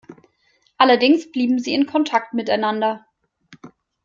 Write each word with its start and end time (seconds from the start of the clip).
Allerdings 0.79 1.31
blieben 1.31 1.59
sie 1.59 1.75
in 1.75 1.85
Kontakt 1.85 2.33
miteinander. 2.33 3.05